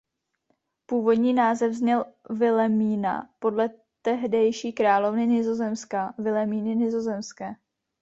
Původní 0.85 1.33
název 1.33 1.73
zněl 1.73 2.05
"Vilemína" 2.29 3.29
podle 3.39 3.69
tehdejší 4.01 4.73
královny 4.73 5.27
Nizozemska 5.27 6.13
Vilemíny 6.17 6.75
Nizozemské. 6.75 7.53